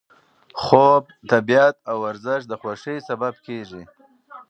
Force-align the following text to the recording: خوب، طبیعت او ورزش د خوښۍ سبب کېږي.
خوب، 0.63 1.03
طبیعت 1.31 1.75
او 1.89 1.95
ورزش 2.05 2.41
د 2.47 2.53
خوښۍ 2.61 2.97
سبب 3.09 3.33
کېږي. 3.45 3.83